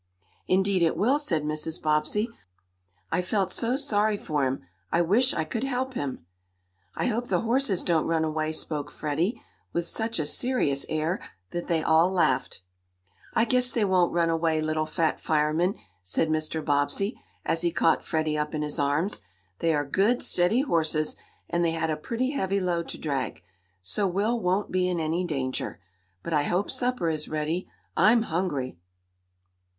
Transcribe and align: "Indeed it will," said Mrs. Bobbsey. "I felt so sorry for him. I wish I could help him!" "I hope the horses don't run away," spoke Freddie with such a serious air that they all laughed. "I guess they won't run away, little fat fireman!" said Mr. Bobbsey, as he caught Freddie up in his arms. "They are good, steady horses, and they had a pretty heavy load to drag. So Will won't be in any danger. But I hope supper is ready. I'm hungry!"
"Indeed 0.47 0.81
it 0.81 0.97
will," 0.97 1.19
said 1.19 1.43
Mrs. 1.43 1.79
Bobbsey. 1.79 2.27
"I 3.11 3.21
felt 3.21 3.51
so 3.51 3.75
sorry 3.75 4.17
for 4.17 4.43
him. 4.47 4.63
I 4.91 5.01
wish 5.03 5.31
I 5.35 5.43
could 5.43 5.63
help 5.63 5.93
him!" 5.93 6.25
"I 6.95 7.05
hope 7.05 7.27
the 7.27 7.41
horses 7.41 7.83
don't 7.83 8.07
run 8.07 8.23
away," 8.23 8.51
spoke 8.51 8.89
Freddie 8.89 9.39
with 9.73 9.85
such 9.85 10.17
a 10.17 10.25
serious 10.25 10.87
air 10.89 11.19
that 11.51 11.67
they 11.67 11.83
all 11.83 12.11
laughed. 12.11 12.63
"I 13.35 13.45
guess 13.45 13.71
they 13.71 13.85
won't 13.85 14.11
run 14.11 14.31
away, 14.31 14.59
little 14.59 14.87
fat 14.87 15.19
fireman!" 15.21 15.75
said 16.01 16.29
Mr. 16.29 16.65
Bobbsey, 16.65 17.21
as 17.45 17.61
he 17.61 17.69
caught 17.71 18.03
Freddie 18.03 18.39
up 18.39 18.55
in 18.55 18.63
his 18.63 18.79
arms. 18.79 19.21
"They 19.59 19.71
are 19.75 19.85
good, 19.85 20.23
steady 20.23 20.61
horses, 20.61 21.15
and 21.47 21.63
they 21.63 21.73
had 21.73 21.91
a 21.91 21.95
pretty 21.95 22.31
heavy 22.31 22.59
load 22.59 22.89
to 22.89 22.97
drag. 22.97 23.43
So 23.81 24.07
Will 24.07 24.39
won't 24.39 24.71
be 24.71 24.89
in 24.89 24.99
any 24.99 25.23
danger. 25.25 25.79
But 26.23 26.33
I 26.33 26.41
hope 26.41 26.71
supper 26.71 27.07
is 27.07 27.27
ready. 27.29 27.67
I'm 27.95 28.23
hungry!" 28.23 28.79